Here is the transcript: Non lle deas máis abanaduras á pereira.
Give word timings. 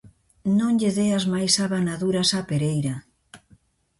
Non 0.59 0.71
lle 0.79 0.91
deas 0.99 1.23
máis 1.33 1.53
abanaduras 1.65 2.29
á 2.37 2.39
pereira. 2.49 2.95